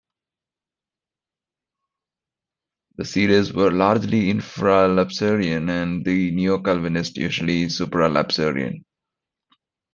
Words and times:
The 2.97 3.05
Seceders 3.05 3.53
were 3.53 3.69
largely 3.69 4.33
infralapsarian 4.33 5.69
and 5.69 6.03
the 6.03 6.31
Neo-Calvinists 6.31 7.17
usually 7.17 7.65
supralapsarian. 7.67 8.83